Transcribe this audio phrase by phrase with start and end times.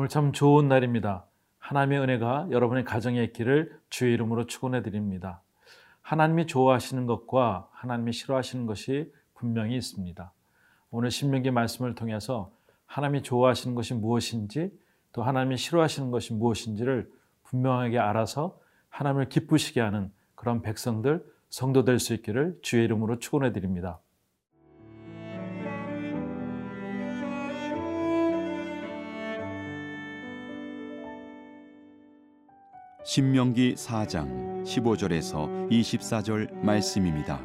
[0.00, 1.26] 오늘 참 좋은 날입니다.
[1.58, 5.42] 하나님의 은혜가 여러분의 가정에 있기를 주의 이름으로 축원해 드립니다.
[6.00, 10.32] 하나님이 좋아하시는 것과 하나님이 싫어하시는 것이 분명히 있습니다.
[10.90, 12.50] 오늘 신명기 말씀을 통해서
[12.86, 14.72] 하나님이 좋아하시는 것이 무엇인지
[15.12, 17.10] 또 하나님이 싫어하시는 것이 무엇인지를
[17.44, 24.00] 분명하게 알아서 하나님을 기쁘시게 하는 그런 백성들 성도 될 수 있기를 주의 이름으로 축원해 드립니다.
[33.04, 37.40] 신명기 4장 15절에서 24절 말씀입니다.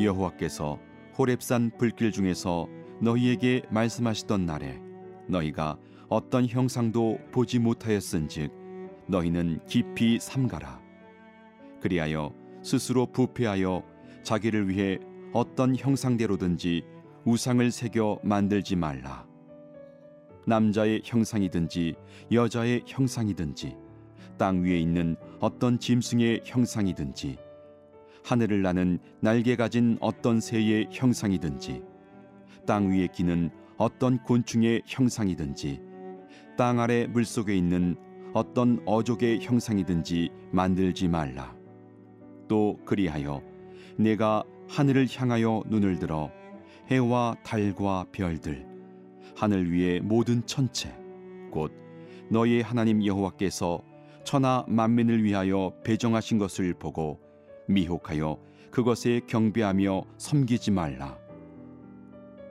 [0.00, 0.80] 여호와께서
[1.16, 2.66] 호렙산 불길 중에서
[3.00, 4.80] 너희에게 말씀하시던 날에
[5.28, 5.78] 너희가
[6.08, 8.52] 어떤 형상도 보지 못하였은즉
[9.08, 10.80] 너희는 깊이 삼가라.
[11.80, 13.82] 그리하여 스스로 부패하여
[14.22, 14.98] 자기를 위해
[15.32, 16.82] 어떤 형상대로든지
[17.24, 19.26] 우상을 새겨 만들지 말라.
[20.46, 21.94] 남자의 형상이든지
[22.32, 23.76] 여자의 형상이든지
[24.38, 27.38] 땅 위에 있는 어떤 짐승의 형상이든지
[28.24, 31.82] 하늘을 나는 날개 가진 어떤 새의 형상이든지
[32.66, 35.80] 땅 위에 기는 어떤 곤충의 형상이든지
[36.56, 37.96] 땅 아래 물속에 있는
[38.32, 41.54] 어떤 어족의 형상이든지 만들지 말라.
[42.48, 43.42] 또 그리하여
[43.96, 46.30] 내가 하늘을 향하여 눈을 들어
[46.90, 48.66] 해와 달과 별들
[49.36, 50.94] 하늘 위의 모든 천체
[51.50, 51.72] 곧
[52.30, 53.82] 너희 하나님 여호와께서
[54.24, 57.20] 천하 만민을 위하여 배정하신 것을 보고
[57.68, 58.38] 미혹하여
[58.70, 61.18] 그것에 경배하며 섬기지 말라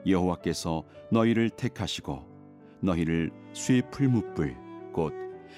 [0.06, 2.24] 여호와께서 너희를 택하시고
[2.80, 4.56] 너희를 쇠 풀무불
[4.92, 5.12] 곧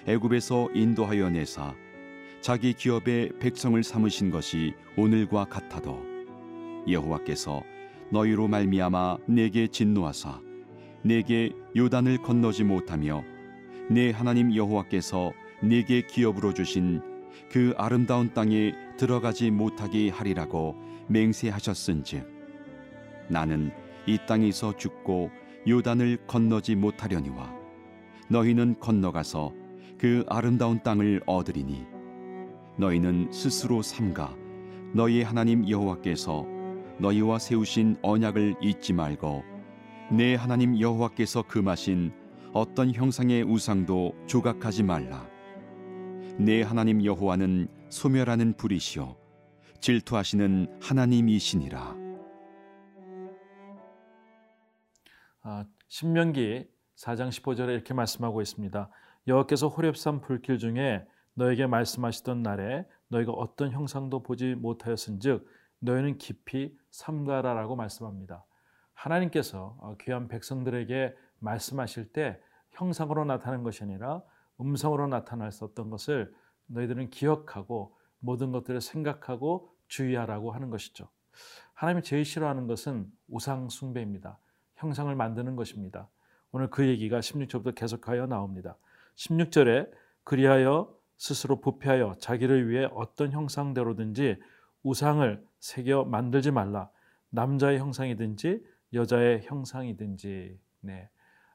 [0.06, 1.74] 애굽에서 인도하여 내사
[2.40, 6.00] 자기 기업의 백성을 삼으신 것이 오늘과 같아도
[6.88, 7.62] 여호와께서
[8.10, 10.40] 너희로 말미암아 내게 진노하사
[11.02, 13.24] 내게 요단을 건너지 못하며
[13.90, 17.00] 내 하나님 여호와께서 내게 기업으로 주신
[17.50, 20.76] 그 아름다운 땅에 들어가지 못하게 하리라고
[21.08, 22.26] 맹세하셨은즉
[23.28, 23.72] 나는
[24.06, 25.30] 이 땅에서 죽고
[25.68, 27.52] 요단을 건너지 못하려니와
[28.28, 29.52] 너희는 건너가서
[29.98, 31.86] 그 아름다운 땅을 얻으리니
[32.78, 34.34] 너희는 스스로 삼가
[34.92, 36.46] 너희 하나님 여호와께서
[36.98, 39.42] 너희와 세우신 언약을 잊지 말고
[40.12, 42.12] 내 하나님 여호와께서 금하신
[42.52, 45.28] 어떤 형상의 우상도 조각하지 말라.
[46.38, 49.16] 내 하나님 여호와는 소멸하는 불이시요
[49.80, 51.95] 질투하시는 하나님이시니라.
[55.88, 58.90] 신명기 4장 15절에 이렇게 말씀하고 있습니다.
[59.28, 65.46] 여호와께서 호렙산 불길 중에 너에게 말씀하시던 날에 너희가 어떤 형상도 보지 못하였은즉
[65.80, 68.44] 너희는 깊이 삼가라라고 말씀합니다.
[68.94, 72.40] 하나님께서 어, 귀한 백성들에게 말씀하실 때
[72.70, 74.22] 형상으로 나타나는 것이 아니라
[74.60, 76.34] 음성으로 나타날 수 없던 것을
[76.66, 81.08] 너희들은 기억하고 모든 것들을 생각하고 주의하라고 하는 것이죠.
[81.74, 84.38] 하나님이 제일 싫어하는 것은 우상 숭배입니다.
[84.76, 86.08] 형상을 만드는 것입니다.
[86.52, 88.76] 오늘 그 얘기가 16절부터 계속하여 나옵니다.
[89.16, 89.90] 16절에
[90.24, 94.38] 그리하여 스스로 부패하여 자기를 위해 어떤 형상대로든지
[94.82, 96.90] 우상을 새겨 만들지 말라.
[97.30, 101.08] 남자의 형상이든지 여자의 형상이든지 네.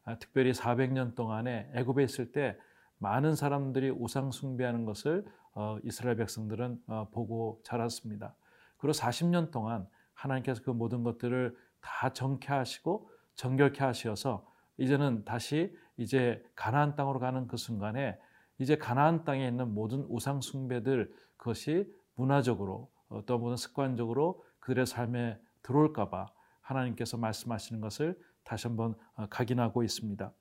[0.03, 2.57] 아, 특별히 400년 동안에 애굽에 있을 때
[2.97, 8.35] 많은 사람들이 우상 숭배하는 것을 어, 이스라엘 백성들은 어, 보고 자랐습니다.
[8.77, 14.47] 그리고 40년 동안 하나님께서 그 모든 것들을 다 정케하시고 정결케 하시어서
[14.77, 18.17] 이제는 다시 이제 가나안 땅으로 가는 그 순간에
[18.57, 26.31] 이제 가나안 땅에 있는 모든 우상 숭배들 그것이 문화적으로 어떤 모든 습관적으로 그들의 삶에 들어올까봐
[26.61, 30.31] 하나님께서 말씀하시는 것을 다시 한번 어, 각인하고 있습니다.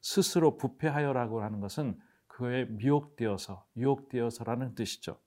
[0.00, 5.18] 스스로 부패하여라고 하는 것은 그에 미혹되어서 유혹되어서라는 뜻이죠.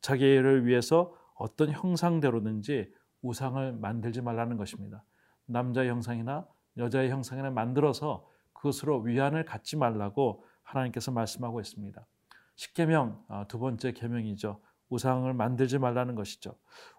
[0.00, 2.92] 자기를 위해서 어떤 형상대로든지
[3.22, 5.02] 우상을 만들지 말라는 것입니다.
[5.46, 12.04] 남자의 형상이나 여자의 형상이나 만들어서 그것으로 위안을 갖지 말라고 하나님께서 말씀하고 있습니다.
[12.56, 14.60] 십계명 어, 두 번째 계명이죠.
[14.90, 16.54] 우상을 만들지 말라는 것이죠.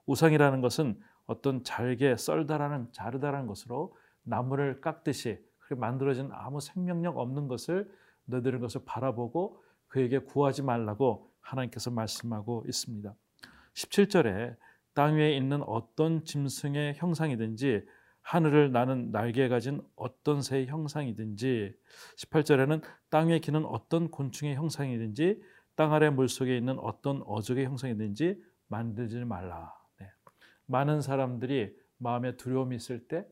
[0.05, 5.39] 우상이라는 것은 어떤 잘게 썰다라는 자르다라는 것으로 나무를 깎듯이
[5.75, 7.91] 만들어진 아무 생명력 없는 것을
[8.25, 13.13] 너희들은 것을 바라보고 그에게 구하지 말라고 하나님께서 말씀하고 있습니다.
[13.73, 14.55] 17절에
[14.93, 17.85] 땅 위에 있는 어떤 짐승의 형상이든지
[18.21, 21.73] 하늘을 나는 날개 가진 어떤 새의 형상이든지
[22.17, 25.41] 18절에는 땅에 기는 어떤 곤충의 형상이든지
[25.75, 29.73] 땅 아래 물속에 있는 어떤 어족의 형상이든지 만들지 말라.
[29.99, 30.07] 네.
[30.65, 33.25] 많은 사람들이 마음에 두려움이 있을 때,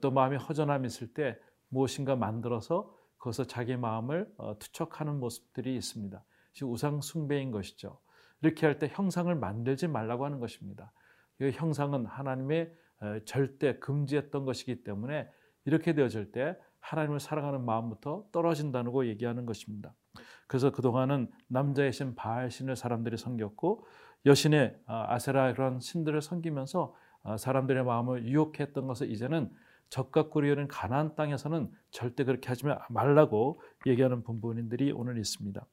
[0.00, 1.36] 또 마음에 허전함이 있을 때
[1.68, 6.24] 무엇인가 만들어서 거기서 자기 마음을 어, 투척하는 모습들이 있습니다.
[6.62, 8.00] 우상 숭배인 것이죠.
[8.40, 10.92] 이렇게 할 때 형상을 만들지 말라고 하는 것입니다.
[11.40, 15.28] 이 형상은 하나님의 어, 절대 금지했던 것이기 때문에
[15.64, 19.92] 이렇게 되어질 때 하나님을 사랑하는 마음부터 떨어진다는 거 얘기하는 것입니다.
[20.46, 23.86] 그래서 그동안은 남자의 신 바알 신을 사람들이 섬겼고
[24.26, 29.50] 여신의 어, 아세라 그런 신들을 섬기면서 어, 사람들의 마음을 유혹했던 것을 이제는
[29.90, 35.64] 적각구리는 가나안 땅에서는 절대 그렇게 하지 말라고 얘기하는 분부인들이 오늘 있습니다.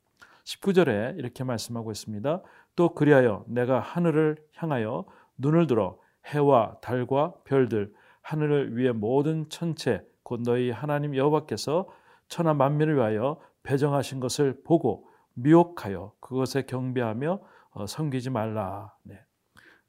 [0.46, 2.42] 19절에 이렇게 말씀하고 있습니다.
[2.76, 5.06] 또 그리하여 내가 하늘을 향하여
[5.38, 11.88] 눈을 들어 해와 달과 별들 하늘을 위해 모든 천체 곧 너희 하나님 여호와께서
[12.28, 17.40] 천하 만민을 위하여 배정하신 것을 보고 미혹하여 그것에 경배하며
[17.72, 18.96] 어, 섬기지 말라.
[19.04, 19.20] 네.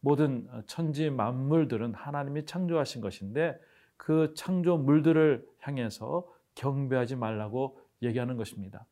[0.00, 3.58] 모든 천지 만물들은 하나님이 창조하신 것인데
[3.96, 8.87] 그 창조물들을 향해서 경배하지 말라고 얘기하는 것입니다.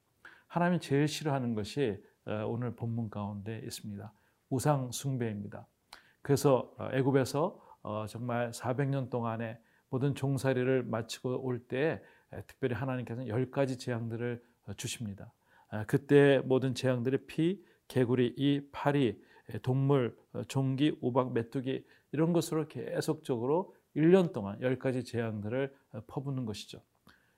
[0.46, 4.12] 하나님이 제일 싫어하는 것이 어, 오늘 본문 가운데 있습니다.
[4.48, 5.66] 우상 숭배입니다.
[6.24, 9.58] 그래서 어, 애굽에서 어, 정말 400년 동안의
[9.90, 12.02] 모든 종살이를 마치고 올 때
[12.46, 14.42] 특별히 하나님께서는 열 가지 재앙들을
[14.78, 15.32] 주십니다.
[15.68, 19.22] 아, 그때 모든 재앙들의 피, 개구리, 이, 파리,
[19.62, 20.16] 동물,
[20.48, 25.72] 종기, 우박, 메뚜기 이런 것으로 계속적으로 1년 동안 열 가지 재앙들을
[26.06, 26.80] 퍼붓는 것이죠.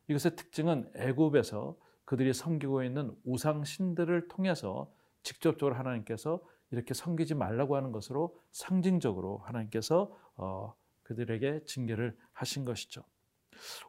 [0.08, 4.90] 이것의 특징은 애굽에서 그들이 섬기고 있는 우상 신들을 통해서
[5.24, 6.40] 직접적으로 하나님께서
[6.76, 10.74] 이렇게 섬기지 말라고 하는 것으로 상징적으로 하나님께서 어,
[11.04, 13.02] 그들에게 징계를 하신 것이죠.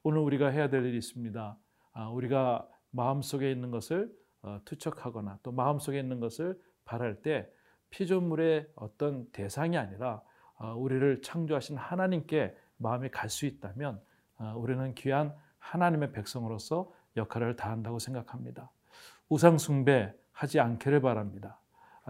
[0.03, 1.57] 오늘 우리가 해야 될 일이 있습니다.
[1.93, 7.51] 아, 우리가 마음속에 있는 것을 어, 투척하거나 또 마음속에 있는 것을 바랄 때
[7.89, 10.21] 피조물의 어떤 대상이 아니라
[10.55, 14.01] 어, 우리를 창조하신 하나님께 마음이 갈 수 있다면
[14.37, 18.71] 어, 우리는 귀한 하나님의 백성으로서 역할을 다한다고 생각합니다.
[19.27, 21.59] 우상 숭배 하지 않기를 바랍니다.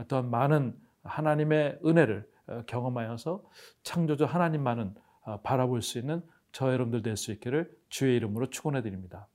[0.07, 3.43] 또한 많은 하나님의 은혜를 어, 경험하여서
[3.83, 6.21] 창조주 하나님만은 어, 바라볼 수 있는
[6.51, 9.27] 저 여러분들 될 수 있기를 주의 이름으로 축원해 드립니다.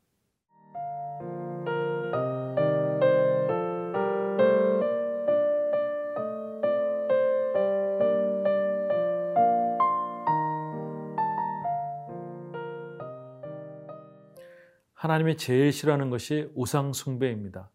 [14.95, 17.71] 하나님이 제일 싫어하는 것이 우상 숭배입니다.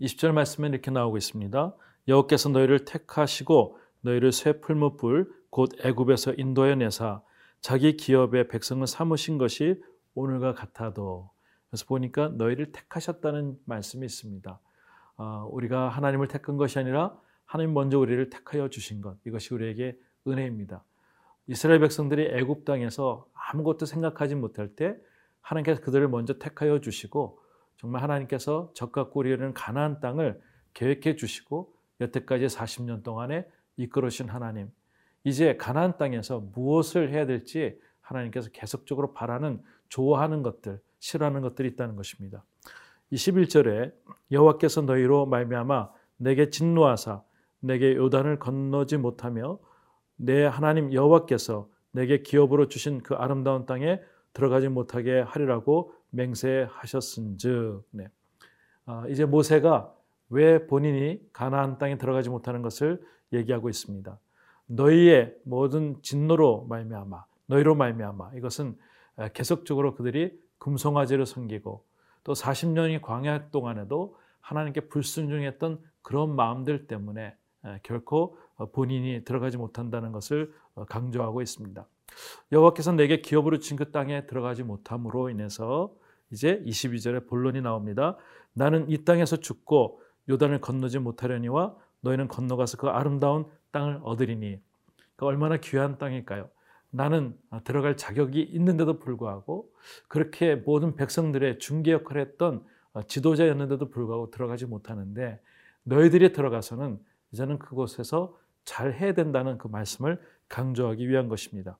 [0.00, 1.74] 20절 말씀에 이렇게 나오고 있습니다.
[2.10, 7.22] 여호께서 너희를 택하시고 너희를 쇠 풀무불 곧 애굽에서 인도해 내사
[7.60, 9.80] 자기 기업의 백성을 삼으신 것이
[10.14, 11.30] 오늘과 같아도
[11.68, 14.60] 그래서 보니까 너희를 택하셨다는 말씀이 있습니다.
[15.18, 19.96] 어, 우리가 하나님을 택한 것이 아니라 하나님 먼저 우리를 택하여 주신 것 이것이 우리에게
[20.26, 20.82] 은혜입니다.
[21.46, 24.96] 이스라엘 백성들이 애굽 땅에서 아무것도 생각하지 못할 때
[25.42, 27.38] 하나님께서 그들을 먼저 택하여 주시고
[27.76, 30.40] 정말 하나님께서 적과 꿀이는 가나안 땅을
[30.74, 34.70] 계획해 주시고 여태까지 40년 동안에 이끌으신 하나님,
[35.24, 42.44] 이제 가나안 땅에서 무엇을 해야 될지 하나님께서 계속적으로 바라는 좋아하는 것들, 싫어하는 것들이 있다는 것입니다.
[43.12, 43.92] 21절에
[44.30, 47.22] 여호와께서 너희로 말미암아 내게 진노하사
[47.60, 49.58] 내게 요단을 건너지 못하며
[50.16, 54.00] 내 하나님 여호와께서 내게 기업으로 주신 그 아름다운 땅에
[54.32, 58.08] 들어가지 못하게 하리라고 맹세하셨은즉 네.
[58.86, 59.94] 아, 이제 모세가
[60.30, 64.18] 왜 본인이 가나안 땅에 들어가지 못하는 것을 얘기하고 있습니다.
[64.66, 68.76] 너희의 모든 진노로 말미암아 너희로 말미암아 이것은
[69.34, 71.84] 계속적으로 그들이 금송아지를 섬기고
[72.22, 77.34] 또 40년이 광야 동안에도 하나님께 불순종했던 그런 마음들 때문에
[77.82, 78.38] 결코
[78.72, 81.86] 본인이 들어가지 못한다는 것을 어, 강조하고 있습니다.
[82.52, 85.94] 여호와께서 내게 기업으로 진그 땅에 들어가지 못함으로 인해서
[86.30, 88.16] 이제 22절에 본론이 나옵니다.
[88.52, 94.60] 나는 이 땅에서 죽고 요단을 건너지 못하려니와 너희는 건너가서 그 아름다운 땅을 얻으리니
[95.16, 96.48] 그 얼마나 귀한 땅일까요?
[96.90, 99.70] 나는 들어갈 자격이 있는데도 불구하고
[100.08, 102.64] 그렇게 모든 백성들의 중개 역할을 했던
[103.06, 105.40] 지도자였는데도 불구하고 들어가지 못하는데
[105.84, 106.98] 너희들이 들어가서는
[107.32, 111.78] 이제는 그곳에서 잘 해야 된다는 그 말씀을 강조하기 위한 것입니다.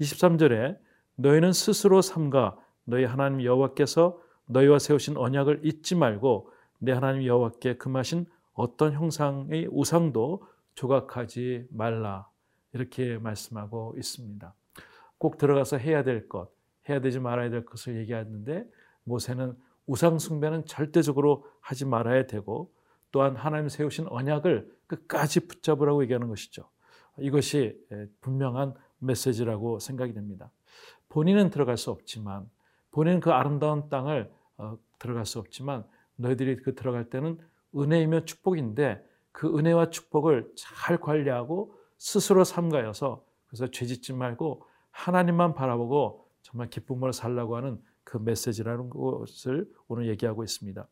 [0.00, 0.78] 23절에
[1.16, 8.26] 너희는 스스로 삼가 너희 하나님 여호와께서 너희와 세우신 언약을 잊지 말고 내 하나님 여호와께 금하신
[8.52, 12.28] 어떤 형상의 우상도 조각하지 말라
[12.72, 14.54] 이렇게 말씀하고 있습니다.
[15.18, 16.50] 꼭 들어가서 해야 될 것,
[16.88, 18.68] 해야 되지 말아야 될 것을 얘기하는데
[19.04, 22.72] 모세는 우상 숭배는 절대적으로 하지 말아야 되고
[23.10, 26.68] 또한 하나님 세우신 언약을 끝까지 붙잡으라고 얘기하는 것이죠.
[27.18, 27.78] 이것이
[28.20, 30.50] 분명한 메시지라고 생각이 됩니다.
[31.08, 32.50] 본인은 들어갈 수 없지만
[32.90, 35.84] 본인은 그 아름다운 땅을 어, 들어갈 수 없지만
[36.16, 37.38] 너희들이 그 들어갈 때는
[37.76, 46.28] 은혜이며 축복인데 그 은혜와 축복을 잘 관리하고 스스로 삼가여서 그래서 죄 짓지 말고 하나님만 바라보고
[46.42, 50.86] 정말 기쁨으로 살라고 하는 그 메시지라는 것을 오늘 얘기하고 있습니다.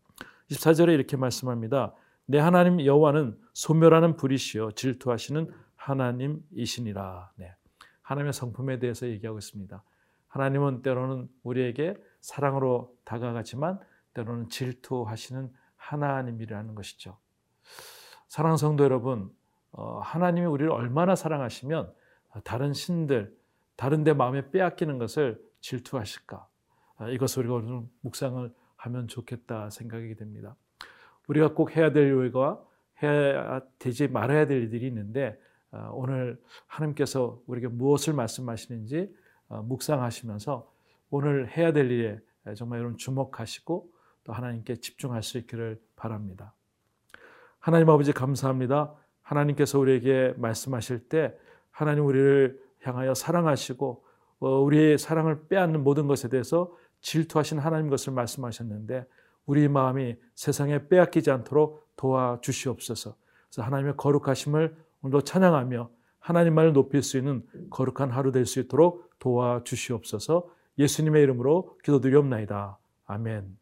[0.50, 1.94] 24절에 이렇게 말씀합니다.
[2.26, 7.32] 내 하나님 여호와는 소멸하는 불이시여 질투하시는 하나님이시니라.
[7.36, 7.54] 네.
[8.02, 9.82] 하나님의 성품에 대해서 얘기하고 있습니다.
[10.28, 13.78] 하나님은 때로는 우리에게 사랑으로 다가가지만
[14.14, 17.18] 때로는 질투하시는 하나님이라는 것이죠.
[18.28, 19.30] 사랑 성도 여러분,
[19.72, 21.92] 어, 하나님이 우리를 얼마나 사랑하시면
[22.44, 23.36] 다른 신들,
[23.76, 26.46] 다른 데 마음에 빼앗기는 것을 질투하실까?
[26.96, 30.56] 아, 이것을 우리가 오늘 묵상을 하면 좋겠다 생각이 됩니다.
[31.28, 32.62] 우리가 꼭 해야 될 일과
[33.02, 35.40] 해야 되지 말아야 될 일들이 있는데
[35.70, 39.14] 아, 오늘 하나님께서 우리에게 무엇을 말씀하시는지
[39.48, 40.70] 어, 묵상하시면서
[41.10, 42.20] 오늘 해야 될 일에
[42.56, 43.90] 정말 여러분 주목하시고
[44.24, 46.54] 또 하나님께 집중할 수 있기를 바랍니다.
[47.58, 48.94] 하나님 아버지 감사합니다.
[49.22, 51.36] 하나님께서 우리에게 말씀하실 때
[51.70, 54.04] 하나님 우리를 향하여 사랑하시고
[54.40, 59.06] 어, 우리의 사랑을 빼앗는 모든 것에 대해서 질투하신 하나님 것을 말씀하셨는데
[59.46, 63.14] 우리 마음이 세상에 빼앗기지 않도록 도와주시옵소서.
[63.48, 70.48] 그래서 하나님의 거룩하심을 오늘도 찬양하며 하나님만을 높일 수 있는 거룩한 하루 될 수 있도록 도와주시옵소서.
[70.78, 72.78] 예수님의 이름으로 기도드리옵나이다.
[73.06, 73.61] 아멘.